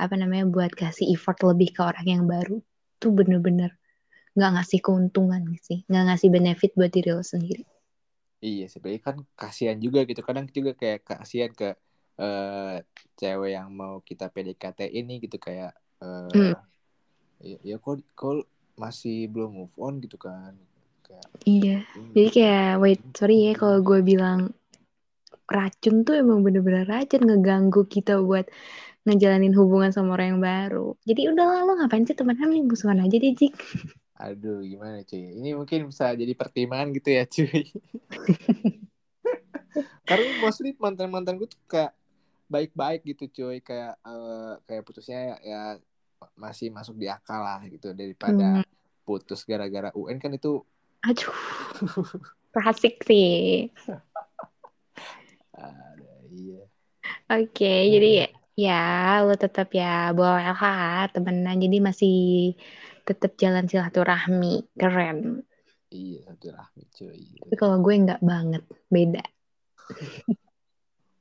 apa 0.04 0.14
namanya 0.20 0.44
buat 0.54 0.72
kasih 0.82 1.06
effort 1.14 1.38
lebih 1.50 1.68
ke 1.76 1.80
orang 1.90 2.06
yang 2.14 2.24
baru. 2.34 2.56
Tuh 3.00 3.10
bener-bener 3.18 3.70
nggak 4.36 4.50
ngasih 4.56 4.80
keuntungan 4.86 5.42
sih, 5.66 5.78
nggak 5.90 6.04
ngasih 6.08 6.28
benefit 6.36 6.70
buat 6.78 6.90
diri 6.96 7.10
lo 7.16 7.24
sendiri. 7.24 7.62
Iya 8.46 8.62
sebenarnya 8.72 9.02
kan 9.08 9.16
kasihan 9.40 9.78
juga 9.84 9.98
gitu 10.08 10.20
kadang 10.28 10.46
juga 10.56 10.70
kayak 10.80 10.98
kasihan 11.08 11.52
ke 11.60 11.64
eh, 12.20 12.76
cewek 13.18 13.50
yang 13.56 13.68
mau 13.80 13.94
kita 14.08 14.24
PDKT 14.34 14.78
ini 14.98 15.12
gitu 15.24 15.36
kayak 15.46 15.70
eh, 16.02 16.32
Hmm. 16.34 16.52
Ya, 17.40 17.56
ya 17.64 17.76
kok 17.80 18.00
kok 18.14 18.44
masih 18.76 19.28
belum 19.28 19.50
move 19.52 19.76
on 19.76 20.00
gitu 20.00 20.16
kan 20.16 20.56
kayak 21.04 21.26
Iya. 21.44 21.84
ini 21.96 22.12
Jadi 22.16 22.28
kayak 22.36 22.70
wait, 22.80 23.00
sorry 23.16 23.36
ya 23.50 23.52
kalau 23.56 23.80
gue 23.84 24.00
bilang 24.04 24.52
racun 25.50 26.06
tuh 26.06 26.14
emang 26.22 26.46
bener-bener 26.46 26.86
racun 26.86 27.26
ngeganggu 27.26 27.82
kita 27.90 28.22
buat 28.22 28.46
ngejalanin 29.08 29.56
hubungan 29.56 29.90
sama 29.90 30.14
orang 30.16 30.36
yang 30.36 30.42
baru. 30.44 30.94
Jadi 31.08 31.20
udah 31.32 31.46
lo 31.66 31.72
ngapain 31.80 32.04
sih 32.06 32.16
temenan 32.16 32.48
nih 32.52 32.62
musuhan 32.62 33.00
aja 33.02 33.16
deh 33.16 33.32
Jik. 33.34 33.54
aduh 34.20 34.60
gimana 34.60 35.00
cuy 35.00 35.32
ini 35.32 35.56
mungkin 35.56 35.88
bisa 35.88 36.12
jadi 36.12 36.36
pertimbangan 36.36 36.92
gitu 36.92 37.08
ya 37.08 37.24
cuy 37.24 37.72
karena 40.08 40.28
mostly 40.36 40.76
mantan 40.76 41.08
mantan 41.08 41.40
gue 41.40 41.48
tuh 41.48 41.60
kayak 41.64 41.96
baik-baik 42.52 43.00
gitu 43.08 43.24
cuy 43.32 43.64
kayak 43.64 43.96
eh, 44.04 44.52
kayak 44.68 44.82
putusnya 44.84 45.40
ya 45.40 45.80
masih 46.34 46.68
masuk 46.70 46.96
di 46.96 47.06
akal 47.06 47.40
lah 47.40 47.60
gitu 47.66 47.92
daripada 47.92 48.60
Hmm. 48.60 48.66
putus 49.02 49.42
gara-gara 49.42 49.90
UN 49.92 50.18
kan 50.18 50.30
itu 50.30 50.62
Aduh. 51.02 51.32
Klasik 52.54 53.00
sih. 53.02 53.70
ada 55.54 56.12
iya 56.30 56.62
Oke, 57.30 57.88
jadi 57.88 58.28
ya 58.54 58.82
lo 59.24 59.34
tetap 59.34 59.70
ya 59.72 60.10
boleh 60.12 60.52
lah 60.52 61.08
temenan. 61.10 61.56
Jadi 61.56 61.76
masih 61.80 62.16
tetap 63.02 63.34
jalan 63.34 63.64
silaturahmi. 63.64 64.66
Keren. 64.76 65.42
iya 65.90 66.22
satu 66.28 66.54
rahmi 66.54 66.82
cuy 66.92 67.22
Tapi 67.40 67.54
kalau 67.56 67.80
gue 67.80 67.94
nggak 67.96 68.22
banget, 68.22 68.62
beda. 68.86 69.24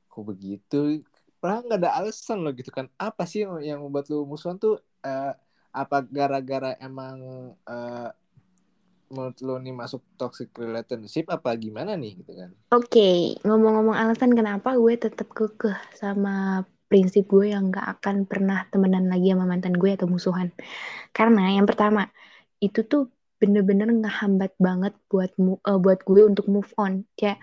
kok 0.06 0.24
begitu 0.26 1.02
Padahal 1.40 1.60
nggak 1.66 1.80
ada 1.82 1.90
alasan 2.00 2.38
loh 2.44 2.52
gitu 2.58 2.70
kan 2.78 2.86
apa 3.00 3.22
sih 3.30 3.40
yang- 3.68 3.82
membuat 3.84 4.06
lu 4.12 4.16
musuhan 4.32 4.56
tuh 4.64 4.74
eh, 5.06 5.32
apa 5.80 5.96
gara-gara 6.16 6.68
emang 6.86 7.16
eh, 7.70 8.08
menurut 9.14 9.38
lu 9.46 9.54
nih 9.64 9.74
masuk 9.80 10.02
toxic 10.20 10.48
relationship 10.64 11.24
apa 11.36 11.50
gimana 11.64 11.92
nih 12.02 12.12
gitu 12.22 12.32
kan 12.40 12.50
Oke, 12.74 13.00
ngomong-ngomong 13.46 13.96
alasan 14.02 14.30
kenapa 14.38 14.68
gue 14.82 14.94
tetap 15.04 15.28
kekeh 15.38 15.74
sama 16.02 16.30
prinsip 16.90 17.24
gue 17.34 17.50
yang 17.54 17.64
gak 17.74 17.86
akan 17.98 18.16
pernah 18.30 18.58
temenan 18.70 19.04
lagi 19.12 19.26
sama 19.34 19.46
mantan 19.52 19.74
gue 19.80 19.90
atau 19.96 20.06
musuhan. 20.14 20.48
Karena 21.16 21.40
yang 21.56 21.66
pertama, 21.70 22.00
itu 22.66 22.80
tuh 22.90 23.02
bener-bener 23.40 23.88
ngehambat 24.02 24.52
banget 24.66 24.92
buat 25.10 25.30
eh, 25.70 25.78
buat 25.84 25.98
gue 26.08 26.20
untuk 26.30 26.46
move 26.54 26.70
on. 26.84 26.92
Kayak 27.18 27.38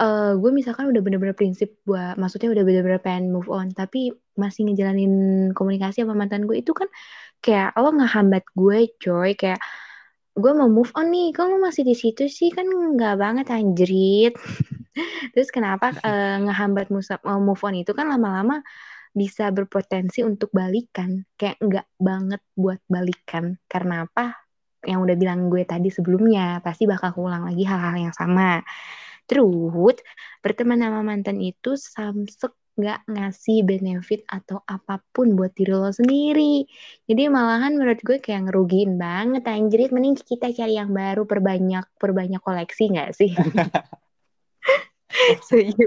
eh, 0.00 0.32
gue 0.36 0.50
misalkan 0.52 0.92
udah 0.92 1.00
bener-bener 1.04 1.36
prinsip 1.36 1.72
buat, 1.88 2.16
maksudnya 2.20 2.52
udah 2.52 2.64
bener-bener 2.68 3.00
pengen 3.00 3.32
move 3.32 3.48
on, 3.48 3.72
tapi 3.72 4.12
masih 4.36 4.68
ngejalanin 4.68 5.12
komunikasi 5.56 6.04
sama 6.04 6.12
mantan 6.12 6.44
gue 6.44 6.60
itu 6.60 6.72
kan 6.76 6.88
kayak 7.40 7.72
lo 7.80 7.90
ngehambat 7.96 8.44
gue, 8.52 8.78
coy. 9.00 9.32
Kayak 9.38 9.60
gue 10.36 10.52
mau 10.52 10.68
move 10.68 10.92
on 10.98 11.08
nih, 11.08 11.32
kok 11.32 11.48
lo 11.48 11.56
masih 11.60 11.82
di 11.88 11.96
situ 11.96 12.28
sih 12.28 12.52
kan 12.52 12.68
nggak 12.68 13.16
banget 13.16 13.46
anjrit. 13.48 14.34
Terus 15.32 15.48
kenapa 15.52 15.92
eh, 16.08 16.36
ngehambat 16.44 16.92
eh, 16.92 17.40
move 17.40 17.62
on 17.64 17.74
itu 17.80 17.92
kan 17.96 18.06
lama-lama 18.12 18.60
bisa 19.16 19.48
berpotensi 19.48 20.20
untuk 20.20 20.52
balikan, 20.52 21.24
kayak 21.40 21.56
nggak 21.64 21.86
banget 21.96 22.40
buat 22.52 22.80
balikan. 22.84 23.56
Karena 23.64 24.04
apa? 24.04 24.44
Yang 24.84 25.00
udah 25.08 25.16
bilang 25.16 25.40
gue 25.48 25.64
tadi 25.64 25.88
sebelumnya, 25.88 26.60
pasti 26.60 26.84
bakal 26.84 27.16
keulang 27.16 27.48
lagi 27.48 27.64
hal-hal 27.64 27.96
yang 27.96 28.14
sama. 28.14 28.60
Terus 29.26 29.98
berteman 30.40 30.78
sama 30.78 31.02
mantan 31.02 31.42
itu 31.42 31.74
samsek 31.74 32.54
nggak 32.76 33.08
ngasih 33.08 33.64
benefit 33.64 34.20
atau 34.28 34.60
apa 34.68 35.00
pun 35.10 35.32
buat 35.32 35.56
diri 35.56 35.72
lo 35.72 35.88
sendiri. 35.88 36.68
Jadi 37.08 37.32
malahan 37.32 37.72
menurut 37.72 38.04
gue 38.04 38.20
kayak 38.20 38.52
ngerugiin 38.52 39.00
banget 39.00 39.48
anjrit. 39.48 39.90
Mending 39.90 40.20
kita 40.20 40.52
cari 40.52 40.76
yang 40.76 40.92
baru, 40.92 41.24
perbanyak 41.24 41.88
perbanyak 41.96 42.40
koleksi 42.44 42.92
nggak 42.92 43.10
sih? 43.16 43.32
so, 45.48 45.56
iya 45.56 45.86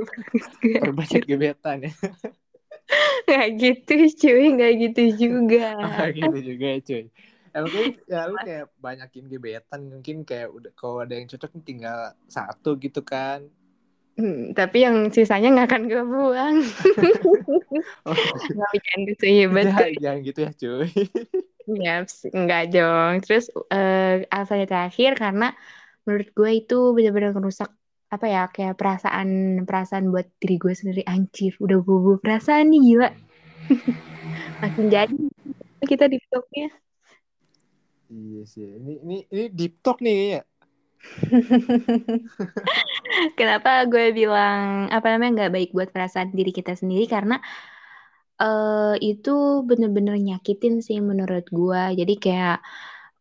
perbanyak 0.82 1.24
gebetan 1.30 1.86
ya 1.86 1.94
Nggak 3.30 3.48
gitu 3.62 3.94
cuy, 4.18 4.44
nggak 4.58 4.74
gitu 4.90 5.04
juga. 5.14 5.78
Gitu 6.18 6.38
juga 6.42 6.70
cuy 6.82 7.06
ya 7.50 7.60
mungkin 7.66 7.86
ya 8.12 8.20
lu 8.30 8.36
kayak 8.42 8.66
banyakin 8.78 9.26
gebetan 9.30 9.82
mungkin 9.90 10.18
kayak 10.24 10.50
udah 10.54 10.72
kalau 10.78 11.04
ada 11.04 11.14
yang 11.18 11.28
cocok 11.30 11.52
tinggal 11.66 12.14
satu 12.30 12.78
gitu 12.78 13.02
kan. 13.02 13.50
Hmm, 14.20 14.52
tapi 14.52 14.84
yang 14.84 15.08
sisanya 15.16 15.48
nggak 15.56 15.68
akan 15.72 15.84
gue 15.88 16.04
buang. 16.04 16.56
oh, 18.08 18.16
Nggak 18.52 18.70
bercanda 18.76 19.14
sehebat 19.16 19.66
jangan, 19.72 19.92
jangan 19.96 20.20
gitu 20.28 20.40
ya 20.44 20.52
cuy. 20.60 20.90
Ya, 21.70 21.96
enggak 22.36 22.64
dong. 22.76 23.14
Terus 23.24 23.46
eh 23.72 24.28
alasannya 24.28 24.68
terakhir 24.68 25.16
karena 25.16 25.56
menurut 26.04 26.28
gue 26.36 26.52
itu 26.52 26.78
benar-benar 26.92 27.32
ngerusak 27.32 27.72
apa 28.10 28.26
ya 28.26 28.44
kayak 28.52 28.76
perasaan 28.76 29.30
perasaan 29.64 30.12
buat 30.12 30.28
diri 30.44 30.60
gue 30.60 30.74
sendiri. 30.76 31.02
Anjir 31.08 31.56
udah 31.64 31.80
bobo 31.80 32.20
perasaan 32.20 32.76
nih 32.76 32.82
gila. 32.92 33.10
Makin 34.60 34.86
jadi 34.92 35.16
kita 35.88 36.12
di 36.12 36.20
vlognya 36.28 36.68
iya 38.10 38.40
sih. 38.54 38.66
Ini 38.78 38.92
ini 39.06 39.16
ini 39.34 39.44
deep 39.58 39.74
talk 39.84 39.98
nih 40.06 40.14
kayaknya. 40.18 40.40
Kenapa 43.40 43.70
gue 43.92 44.12
bilang 44.12 44.92
apa 44.92 45.08
namanya 45.16 45.32
nggak 45.48 45.54
baik 45.56 45.70
buat 45.76 45.90
perasaan 45.96 46.36
diri 46.38 46.52
kita 46.52 46.76
sendiri? 46.76 47.06
Karena 47.08 47.40
eh 48.40 48.96
itu 49.04 49.30
bener-bener 49.70 50.16
nyakitin 50.28 50.74
sih 50.88 50.98
menurut 51.10 51.44
gue. 51.58 51.82
Jadi 52.00 52.14
kayak 52.24 52.58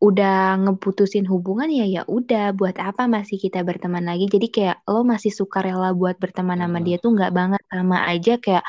udah 0.06 0.30
ngeputusin 0.62 1.26
hubungan 1.32 1.68
ya 1.78 1.84
ya 1.94 2.00
udah. 2.06 2.54
Buat 2.58 2.76
apa 2.88 3.02
masih 3.10 3.36
kita 3.44 3.58
berteman 3.68 4.04
lagi? 4.10 4.24
Jadi 4.34 4.46
kayak 4.54 4.76
lo 4.90 5.02
masih 5.12 5.32
suka 5.34 5.58
rela 5.66 5.88
buat 6.00 6.16
berteman 6.22 6.58
sama 6.62 6.78
dia 6.86 6.96
tuh 7.02 7.10
nggak 7.16 7.32
banget 7.38 7.62
sama 7.72 7.96
aja. 8.10 8.30
Kayak 8.44 8.64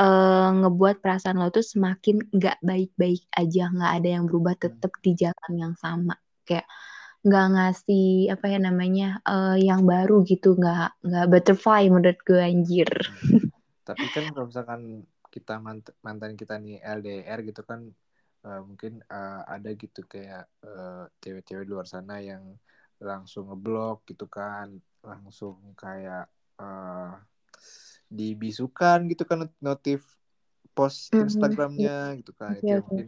eh, 0.00 0.46
ngebuat 0.60 0.96
perasaan 1.02 1.36
lo 1.40 1.48
tuh 1.56 1.64
semakin 1.72 2.16
nggak 2.36 2.56
baik-baik 2.64 3.22
aja 3.40 3.60
nggak 3.74 3.92
ada 3.96 4.08
yang 4.14 4.24
berubah 4.28 4.54
tetap 4.64 4.92
di 5.04 5.10
jalan 5.22 5.52
yang 5.62 5.74
sama. 5.84 6.14
Kayak 6.48 6.66
nggak 7.26 7.46
ngasih 7.54 8.04
apa 8.34 8.46
ya 8.52 8.58
namanya 8.66 9.04
eh, 9.28 9.56
yang 9.68 9.82
baru 9.86 10.14
gitu 10.30 10.48
nggak 10.58 10.86
nggak 11.06 11.26
butterfly 11.32 11.82
menurut 11.92 12.18
gue 12.28 12.40
anjir. 12.42 12.90
Tapi 13.88 14.06
kan 14.14 14.24
kalau 14.34 14.46
misalkan 14.50 14.82
kita 15.34 15.52
mant- 15.66 15.94
mantan 16.06 16.32
kita 16.40 16.54
nih 16.64 16.74
LDR 16.96 17.38
gitu 17.48 17.60
kan 17.70 17.80
eh, 18.46 18.60
mungkin 18.68 18.92
eh, 19.14 19.40
ada 19.54 19.68
gitu 19.82 20.00
kayak 20.12 20.42
cewek-cewek 21.22 21.64
di 21.66 21.70
luar 21.74 21.86
sana 21.94 22.14
yang 22.30 22.44
langsung 23.08 23.44
ngeblok 23.50 23.96
gitu 24.10 24.24
kan 24.36 24.68
langsung 25.08 25.56
kayak 25.82 26.22
eh, 26.60 27.10
dibisukan 28.18 28.98
gitu 29.10 29.22
kan 29.30 29.38
notif 29.60 30.00
post. 30.76 31.12
Instagramnya 31.16 32.16
gitu 32.20 32.32
kan. 32.40 32.52
Itu 32.56 32.66
ya 32.70 32.76
mungkin 32.84 33.06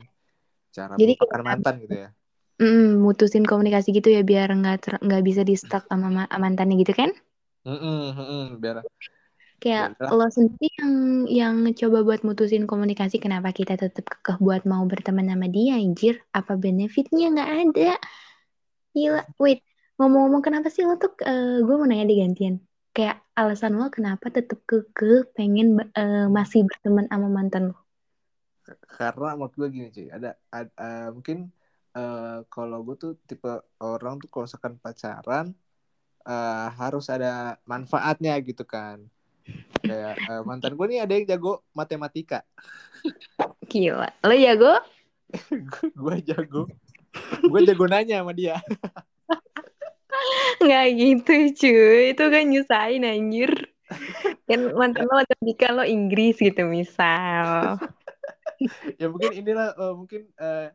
cara 0.77 0.93
Jadi 1.01 1.13
kayak- 1.21 1.45
mantan 1.49 1.75
gitu 1.85 1.95
ya. 2.05 2.09
Mm, 2.55 3.03
mutusin 3.03 3.43
komunikasi 3.51 3.91
gitu 3.91 4.09
ya 4.15 4.23
biar 4.23 4.49
nggak 4.55 5.03
nggak 5.03 5.23
bisa 5.29 5.43
di 5.43 5.55
stuck 5.59 5.83
sama 5.91 6.07
ma- 6.17 6.31
mantannya 6.39 6.79
gitu 6.83 6.95
kan? 6.95 7.11
Mm-mm, 7.67 7.99
mm-mm, 8.19 8.43
biar 8.63 8.77
kayak 9.63 9.97
Yaudahlah. 9.97 10.19
lo 10.21 10.27
sendiri 10.29 10.69
yang 10.79 10.93
yang 11.41 11.55
coba 11.81 11.99
buat 12.07 12.21
mutusin 12.27 12.69
komunikasi 12.71 13.17
kenapa 13.17 13.49
kita 13.59 13.75
tetap 13.81 14.05
kekeh 14.13 14.37
buat 14.39 14.63
mau 14.69 14.85
berteman 14.87 15.27
sama 15.33 15.47
dia 15.49 15.81
anjir? 15.81 16.15
Apa 16.37 16.53
benefitnya? 16.61 17.33
Nggak 17.35 17.51
ada. 17.65 17.91
Gila 18.95 19.21
wait. 19.43 19.59
Ngomong-ngomong 19.99 20.43
kenapa 20.47 20.69
sih 20.75 20.83
lo 20.89 20.95
tuh 21.03 21.11
eh, 21.31 21.63
gue 21.67 21.75
mau 21.79 21.87
nanya 21.89 22.05
deh 22.11 22.19
gantian 22.23 22.55
kayak 22.97 23.17
alasan 23.41 23.73
lo 23.81 23.87
kenapa 23.97 24.27
tetap 24.37 24.59
kekeh 24.71 25.19
pengen 25.37 25.69
eh, 26.01 26.27
masih 26.37 26.61
berteman 26.69 27.07
sama 27.13 27.29
mantan 27.37 27.63
lo? 27.71 27.77
Karena 28.97 29.37
menurut 29.37 29.55
gue 29.61 29.69
gini 29.75 29.87
cuy 29.97 30.07
ada, 30.17 30.29
ad- 30.57 30.73
eh, 30.85 31.09
mungkin 31.17 31.39
eh, 31.97 32.39
kalau 32.53 32.79
gue 32.87 32.97
tuh 33.03 33.11
tipe 33.29 33.49
orang 33.85 34.15
tuh 34.23 34.29
kalau 34.33 34.45
misalkan 34.49 34.75
pacaran 34.85 35.47
eh, 36.29 36.67
harus 36.81 37.05
ada 37.15 37.27
manfaatnya 37.73 38.33
gitu 38.49 38.65
kan. 38.75 38.99
Kayak 39.87 40.15
eh, 40.31 40.43
mantan 40.49 40.73
gue 40.79 40.87
nih 40.93 41.01
ada 41.05 41.13
yang 41.19 41.27
jago 41.33 41.51
matematika. 41.79 42.37
Gila 43.71 44.09
lo 44.25 44.35
gue 45.73 45.89
gue 45.97 46.17
jago. 46.29 46.63
Gue 47.49 47.61
jago 47.67 47.85
nanya 47.91 48.23
sama 48.23 48.33
dia 48.37 48.57
nggak 50.63 50.87
gitu 50.97 51.33
cuy. 51.61 52.01
Itu 52.13 52.25
kan 52.31 52.45
nyusahin 52.49 53.05
anjir. 53.05 53.53
Kan 54.49 54.61
mantan 54.77 55.05
lo 55.09 55.15
matematika 55.23 55.73
lo 55.73 55.85
Inggris 55.85 56.37
gitu 56.41 56.65
misal. 56.69 57.77
Ya 58.97 59.11
mungkin 59.11 59.35
inilah 59.35 59.75
eh, 59.77 59.95
mungkin 59.99 60.23
eh, 60.41 60.69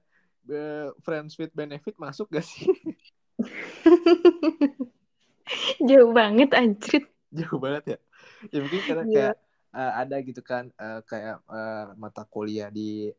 eh, 0.51 0.87
friends 1.01 1.39
with 1.39 1.49
benefit 1.55 1.95
masuk 1.97 2.27
gak 2.29 2.45
sih? 2.45 2.69
Jauh 5.89 6.11
banget 6.13 6.53
anjir 6.53 7.09
jauh 7.29 7.61
banget 7.61 7.83
ya? 7.85 7.97
Ya 8.49 8.59
mungkin 8.61 8.81
karena 8.85 9.03
Iya. 9.05 9.15
kayak 9.15 9.35
eh, 9.73 9.91
ada 10.05 10.15
gitu 10.21 10.41
kan 10.41 10.63
eh, 10.73 11.01
kayak 11.05 11.37
eh, 11.45 11.85
mata 11.97 12.23
kuliah 12.25 12.69
di 12.69 13.09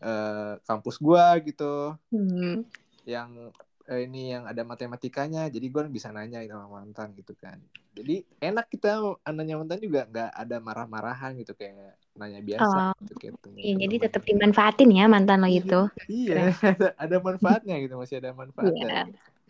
eh, 0.00 0.52
kampus 0.64 0.96
gua 0.98 1.38
gitu. 1.42 1.94
Hmm. 2.10 2.66
yang 3.04 3.52
eh, 3.90 4.00
ini 4.08 4.32
yang 4.34 4.44
ada 4.50 4.62
matematikanya 4.64 5.40
jadi 5.54 5.66
gue 5.72 5.82
bisa 5.96 6.08
nanya 6.14 6.38
sama 6.48 6.66
mantan 6.80 7.08
gitu 7.18 7.32
kan 7.36 7.58
jadi 7.94 8.24
enak 8.42 8.66
kita 8.72 8.88
nanya 9.36 9.54
mantan 9.60 9.78
juga 9.86 10.00
nggak 10.10 10.30
ada 10.42 10.56
marah-marahan 10.58 11.32
gitu 11.40 11.52
kayak 11.54 11.94
nanya 12.18 12.40
biasa 12.40 12.76
Oh, 12.80 12.92
gitu 13.04 13.12
kayak 13.20 13.34
tanya 13.42 13.60
Iya, 13.64 13.74
jadi 13.84 13.94
teman. 13.94 14.04
tetap 14.08 14.22
dimanfaatin 14.28 14.90
ya 14.98 15.04
mantan 15.08 15.38
lo 15.44 15.48
itu. 15.48 15.80
iya 16.10 16.34
ada, 16.72 16.86
ada 17.04 17.16
manfaatnya 17.20 17.74
gitu 17.84 17.94
masih 18.00 18.16
ada 18.20 18.30
manfaatnya 18.32 18.88
Iya. 18.88 18.98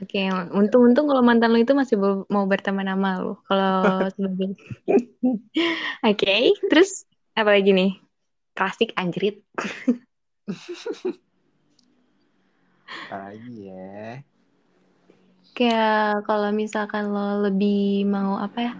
Oke, 0.03 0.19
untung-untung 0.59 1.07
kalau 1.07 1.23
mantan 1.23 1.55
lo 1.55 1.59
itu 1.63 1.71
masih 1.71 1.97
mau- 2.03 2.49
berteman 2.51 2.87
sama 2.91 3.11
lo. 3.23 3.33
Kalau 3.47 3.75
sebagai 4.19 4.49
Oke, 6.09 6.35
terus 6.71 7.07
apa 7.39 7.51
lagi 7.55 7.71
nih? 7.71 7.91
Klasik 8.59 8.91
anjrit. 8.99 9.43
Lagi 13.11 13.71
ya 13.71 14.23
Kayak 15.55 16.27
kalau 16.27 16.51
misalkan 16.51 17.15
lo 17.15 17.47
lebih 17.47 18.03
mau 18.11 18.43
apa 18.43 18.59
ya 18.59 18.73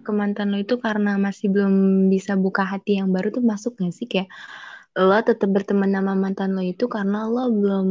ke 0.00 0.10
mantan 0.16 0.48
lo 0.48 0.56
itu 0.56 0.80
karena 0.80 1.20
masih 1.20 1.52
belum 1.52 2.08
bisa 2.08 2.32
buka 2.32 2.64
hati 2.64 2.96
yang 2.96 3.12
baru 3.12 3.28
tuh 3.28 3.44
masuk 3.44 3.76
gak 3.76 3.92
sih 3.92 4.08
kayak 4.08 4.32
lo 4.96 5.20
tetap 5.20 5.52
berteman 5.52 5.92
sama 5.92 6.16
mantan 6.16 6.56
lo 6.56 6.64
itu 6.64 6.88
karena 6.88 7.28
lo 7.28 7.52
belum 7.52 7.88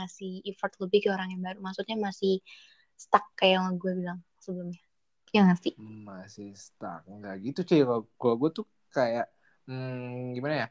ngasih 0.00 0.48
effort 0.48 0.72
lebih 0.80 1.04
ke 1.04 1.08
orang 1.12 1.28
yang 1.36 1.42
baru. 1.44 1.58
Maksudnya 1.60 2.00
masih 2.00 2.40
stuck 2.96 3.28
kayak 3.36 3.60
yang 3.60 3.76
gue 3.76 3.92
bilang 3.92 4.18
sebelumnya. 4.40 4.80
Ya 5.36 5.44
gak 5.44 5.60
sih? 5.60 5.76
masih 5.76 6.56
stuck 6.56 7.04
nggak 7.04 7.36
gitu 7.44 7.60
cuy 7.68 7.80
kalau 7.84 8.02
kalau 8.16 8.34
gue 8.40 8.50
tuh 8.56 8.66
kayak 8.88 9.28
hmm, 9.68 10.32
gimana 10.32 10.54
ya 10.64 10.66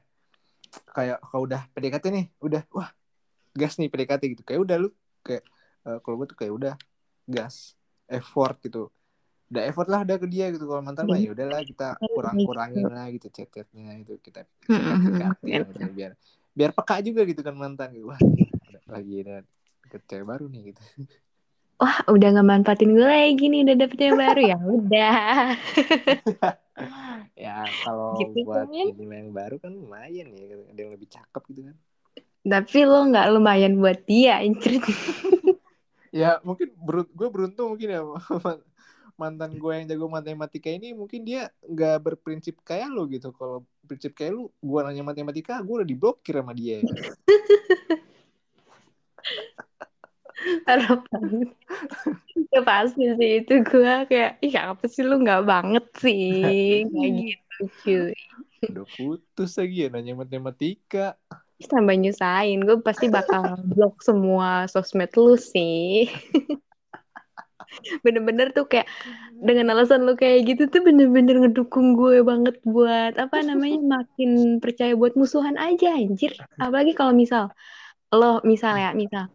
kayak 0.95 1.17
kalau 1.21 1.45
udah 1.45 1.61
PDKT 1.73 2.05
nih 2.09 2.25
udah 2.41 2.61
wah 2.73 2.89
gas 3.55 3.79
nih 3.79 3.87
PDKT 3.89 4.23
gitu. 4.37 4.43
Kayak 4.43 4.61
udah 4.67 4.77
lu 4.83 4.89
kayak 5.23 5.43
eh, 5.87 5.97
kalau 6.03 6.15
gue 6.21 6.27
tuh 6.29 6.37
kayak 6.37 6.53
udah 6.53 6.73
gas 7.25 7.73
effort 8.05 8.59
gitu. 8.61 8.91
Udah 9.49 9.63
effort 9.65 9.87
lah 9.89 10.03
udah 10.03 10.17
ke 10.19 10.27
dia 10.27 10.51
gitu. 10.51 10.67
Kalau 10.67 10.83
mantan 10.83 11.07
mah 11.07 11.17
ya 11.17 11.31
udahlah 11.31 11.63
kita 11.63 11.97
kurang 12.03 12.37
kurangin 12.43 12.85
lah 12.91 13.07
gitu 13.09 13.27
chat 13.31 13.49
chatnya 13.49 13.95
itu 13.97 14.19
kita 14.19 14.43
sikat-sikatin 14.67 15.71
gitu 15.71 15.85
biar 15.95 16.11
biar 16.55 16.71
peka 16.71 16.99
juga 17.01 17.21
gitu 17.23 17.41
kan 17.41 17.55
mantan 17.55 17.95
gitu. 17.95 18.11
Wah 18.11 18.19
lagi 18.91 19.25
ada 19.25 19.41
cewek 20.05 20.25
baru 20.27 20.45
nih 20.51 20.75
gitu. 20.75 20.83
Wah, 21.75 22.07
udah 22.07 22.39
gak 22.39 22.47
manfaatin 22.47 22.95
gue 22.95 23.03
lagi 23.03 23.51
nih, 23.51 23.67
udah 23.67 23.75
dapet 23.75 23.99
yang 23.99 24.15
baru. 24.15 24.41
Ya. 24.47 24.57
Udah. 24.63 25.15
ya 27.35 27.67
kalau 27.83 28.15
Gitu 28.19 28.47
buat 28.47 28.67
kan. 28.67 28.71
ini 28.71 29.03
yang 29.03 29.31
baru 29.35 29.55
kan 29.59 29.71
lumayan 29.75 30.31
ya 30.35 30.55
ada 30.71 30.79
yang 30.79 30.91
lebih 30.95 31.07
cakep 31.11 31.43
gitu 31.51 31.61
kan 31.71 31.75
Tapi 32.45 32.79
lo 32.85 33.09
nggak 33.09 33.27
lumayan 33.33 33.81
buat 33.81 34.05
dia, 34.05 34.37
anjir. 34.37 34.77
ya 36.15 36.39
mungkin 36.47 36.71
berut 36.79 37.11
gue 37.11 37.27
beruntung 37.27 37.75
mungkin 37.75 37.89
ya 37.91 37.99
mantan 39.19 39.59
gue 39.59 39.71
yang 39.75 39.85
jago 39.91 40.07
matematika 40.07 40.71
ini 40.71 40.95
mungkin 40.95 41.27
dia 41.27 41.51
nggak 41.67 41.99
berprinsip 41.99 42.63
kayak 42.63 42.87
lo 42.87 43.03
gitu 43.11 43.35
kalau 43.35 43.67
prinsip 43.83 44.15
kayak 44.15 44.39
lu 44.39 44.47
gue 44.47 44.79
nanya 44.79 45.03
matematika 45.03 45.59
gue 45.59 45.83
udah 45.83 45.87
diblokir 45.87 46.39
sama 46.39 46.55
dia 46.55 46.79
ya. 46.83 46.87
Banget. 50.67 51.49
Ya 52.51 52.61
pasti 52.61 53.07
sih 53.17 53.31
itu 53.41 53.53
gue 53.65 53.93
kayak, 54.05 54.37
ih 54.43 54.55
apa 54.55 54.85
sih 54.85 55.01
lu 55.01 55.19
nggak 55.23 55.43
banget 55.47 55.85
sih. 55.99 56.85
Kayak 56.85 57.11
gitu 57.17 57.63
cuy. 57.81 58.13
udah 58.65 58.85
putus 58.97 59.61
lagi 59.61 59.85
ya 59.85 59.87
nanya 59.93 60.13
matematika 60.17 61.15
Tambah 61.55 61.95
nyusahin, 61.95 62.67
gue 62.67 62.83
pasti 62.83 63.07
bakal 63.07 63.55
blok 63.63 64.03
semua 64.03 64.67
sosmed 64.67 65.09
lu 65.15 65.39
sih. 65.39 66.11
Bener-bener 68.05 68.51
tuh 68.51 68.67
kayak 68.67 68.87
dengan 69.39 69.71
alasan 69.71 70.03
lu 70.03 70.19
kayak 70.19 70.47
gitu 70.47 70.67
tuh 70.67 70.81
bener-bener 70.83 71.39
ngedukung 71.41 71.95
gue 71.95 72.23
banget 72.23 72.59
buat 72.67 73.15
apa 73.15 73.41
namanya 73.43 74.03
makin 74.03 74.59
percaya 74.59 74.93
buat 74.95 75.15
musuhan 75.15 75.55
aja 75.55 75.95
anjir. 75.95 76.35
Apalagi 76.59 76.91
kalau 76.95 77.15
misal 77.15 77.51
lo 78.15 78.39
misal 78.47 78.79
ya 78.79 78.95
misal 78.95 79.27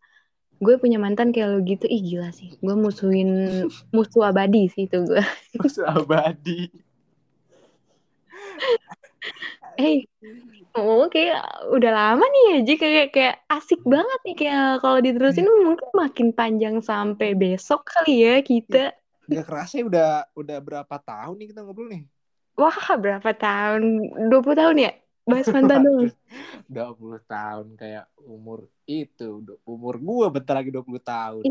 gue 0.60 0.76
punya 0.76 1.00
mantan 1.00 1.32
kayak 1.32 1.56
lo 1.56 1.58
gitu 1.64 1.88
ih 1.88 2.00
gila 2.04 2.28
sih 2.36 2.52
gue 2.60 2.76
musuhin 2.76 3.64
musuh 3.96 4.28
abadi 4.28 4.68
sih 4.68 4.84
itu 4.84 5.00
gue 5.08 5.24
musuh 5.56 5.88
abadi 5.88 6.68
eh 9.80 10.04
oh 10.78 11.06
kayak 11.10 11.42
udah 11.72 11.90
lama 11.90 12.24
nih 12.24 12.62
aja 12.62 12.74
kayak 12.78 13.06
kayak 13.14 13.36
asik 13.50 13.80
banget 13.82 14.20
nih. 14.26 14.36
Kayak 14.36 14.66
kalau 14.82 14.98
diterusin 15.02 15.46
mungkin 15.46 15.90
makin 15.94 16.28
panjang 16.34 16.76
sampai 16.84 17.34
besok 17.34 17.86
kali 17.86 18.26
ya 18.26 18.34
kita 18.42 18.94
Gak 19.30 19.46
kerasa 19.46 19.78
ya 19.78 19.84
udah 19.86 20.10
udah 20.34 20.58
berapa 20.58 20.96
tahun 20.98 21.34
nih 21.38 21.46
kita 21.54 21.62
ngobrol 21.62 21.86
nih? 21.86 22.02
Wah 22.58 22.98
berapa 22.98 23.30
tahun? 23.30 23.82
20 24.26 24.58
tahun 24.58 24.76
ya? 24.82 24.92
Bahas 25.22 25.46
mantan 25.54 25.80
dong 25.86 26.10
20 26.66 27.22
tahun 27.30 27.66
kayak 27.78 28.10
umur 28.26 28.66
itu. 28.90 29.46
Umur 29.62 30.02
gue 30.02 30.26
bentar 30.34 30.58
lagi 30.58 30.74
20 30.74 30.98
tahun. 30.98 31.42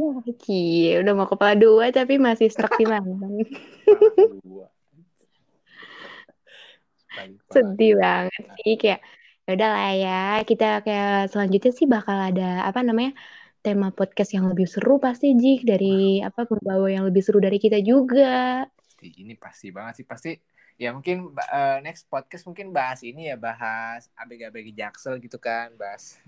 Iya 0.44 1.00
udah 1.00 1.14
mau 1.16 1.28
kepala 1.32 1.56
dua 1.56 1.88
tapi 1.96 2.20
masih 2.20 2.52
stuck 2.52 2.76
di 2.76 2.84
mantan 2.92 3.48
Kepala 3.88 4.36
dua. 4.44 4.68
Sedih 7.50 7.98
banget 7.98 8.44
sih 8.62 8.76
kayak 8.78 9.02
ya 9.50 9.52
udah 9.58 9.70
lah 9.74 9.92
ya 9.98 10.22
kita 10.46 10.86
kayak 10.86 11.34
selanjutnya 11.34 11.72
sih 11.74 11.90
bakal 11.90 12.14
ada 12.14 12.70
apa 12.70 12.86
namanya 12.86 13.18
tema 13.66 13.90
podcast 13.92 14.32
yang 14.32 14.46
lebih 14.46 14.70
seru 14.70 15.02
pasti 15.02 15.34
Jik 15.34 15.68
dari 15.68 16.22
apa 16.22 16.46
pembawa 16.46 16.88
yang 16.88 17.04
lebih 17.10 17.26
seru 17.26 17.42
dari 17.42 17.58
kita 17.58 17.82
juga. 17.82 18.64
Ini 19.02 19.36
pasti 19.42 19.74
banget 19.74 20.04
sih 20.04 20.06
pasti 20.06 20.32
ya 20.80 20.96
mungkin 20.96 21.36
eh, 21.36 21.78
next 21.84 22.08
podcast 22.08 22.48
mungkin 22.48 22.72
bahas 22.72 23.04
ini 23.04 23.28
ya 23.28 23.36
bahas 23.36 24.08
abg-abg 24.16 24.70
jaksel 24.72 25.20
gitu 25.20 25.36
kan 25.42 25.76
bahas. 25.76 26.22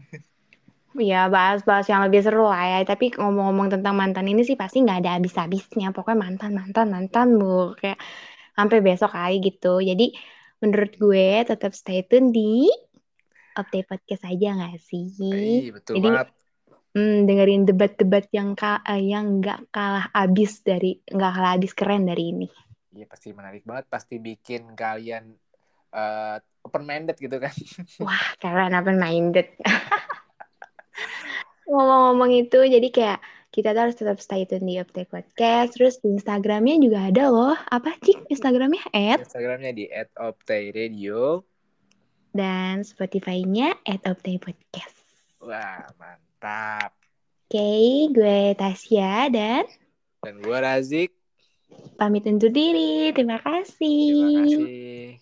Ya 0.91 1.31
bahas-bahas 1.31 1.87
yang 1.87 2.03
lebih 2.03 2.19
seru 2.19 2.51
lah 2.51 2.67
ya 2.67 2.79
tapi 2.83 3.15
ngomong-ngomong 3.15 3.79
tentang 3.79 3.95
mantan 3.95 4.27
ini 4.27 4.43
sih 4.43 4.59
pasti 4.59 4.83
nggak 4.83 5.07
ada 5.07 5.15
habis-habisnya 5.15 5.95
pokoknya 5.95 6.19
mantan 6.19 6.51
mantan 6.51 6.87
mantan 6.91 7.27
bu 7.39 7.79
kayak 7.79 7.95
sampai 8.59 8.83
besok 8.83 9.15
kali 9.15 9.39
gitu. 9.39 9.79
Jadi 9.79 10.11
menurut 10.61 10.93
gue 10.95 11.43
tetap 11.43 11.73
stay 11.73 12.05
tune 12.05 12.29
di 12.29 12.69
update 13.57 13.89
podcast 13.89 14.23
aja 14.29 14.47
nggak 14.55 14.77
sih? 14.79 15.05
Iya 15.67 15.71
betul 15.75 15.93
Jadi, 15.99 16.07
banget. 16.07 16.27
hmm, 16.95 17.17
dengerin 17.27 17.63
debat-debat 17.67 18.25
yang 18.31 18.55
ka 18.55 18.79
eh, 18.85 19.01
yang 19.01 19.41
nggak 19.41 19.73
kalah 19.73 20.07
abis 20.13 20.61
dari 20.63 21.01
nggak 21.03 21.31
kalah 21.33 21.51
abis 21.57 21.71
keren 21.75 22.07
dari 22.07 22.31
ini. 22.31 22.47
Iya 22.95 23.05
pasti 23.09 23.33
menarik 23.33 23.65
banget. 23.67 23.89
Pasti 23.91 24.21
bikin 24.21 24.71
kalian 24.77 25.33
eh, 25.91 26.37
open 26.63 26.83
minded 26.85 27.17
gitu 27.17 27.35
kan. 27.41 27.51
Wah 28.05 28.25
keren 28.39 28.77
open 28.77 29.01
minded 29.01 29.51
ngomong-ngomong 31.71 32.31
itu 32.35 32.59
jadi 32.67 32.87
kayak 32.91 33.19
kita 33.51 33.75
tuh 33.75 33.81
harus 33.83 33.97
tetap 33.99 34.17
stay 34.23 34.47
tune 34.47 34.63
di 34.63 34.79
update 34.79 35.11
podcast. 35.11 35.75
Terus 35.75 35.99
di 35.99 36.15
Instagramnya 36.15 36.79
juga 36.79 37.11
ada 37.11 37.27
loh. 37.27 37.57
Apa 37.67 37.99
sih 37.99 38.15
Instagramnya? 38.31 38.83
At? 38.95 39.27
Instagramnya 39.27 39.71
di 39.75 39.85
@optai_radio 40.15 41.43
dan 42.31 42.87
Spotify-nya 42.87 43.75
at 43.83 44.07
podcast. 44.07 45.03
Wah 45.43 45.83
mantap. 45.99 46.95
Oke 47.51 48.07
gue 48.15 48.55
Tasya 48.55 49.27
dan 49.27 49.67
dan 50.23 50.35
gue 50.39 50.57
Razik. 50.57 51.11
pamit 51.99 52.23
undur 52.27 52.51
diri. 52.51 53.11
Terima 53.11 53.39
kasih. 53.43 54.07
Terima 54.15 54.47
kasih 54.47 55.20